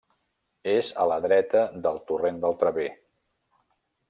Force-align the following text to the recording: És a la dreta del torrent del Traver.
És 0.71 0.87
a 1.03 1.05
la 1.11 1.17
dreta 1.25 1.63
del 1.85 2.01
torrent 2.13 2.41
del 2.47 2.59
Traver. 2.65 2.89